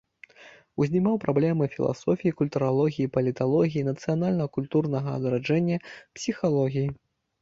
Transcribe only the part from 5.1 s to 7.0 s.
адраджэння, псіхалогіі.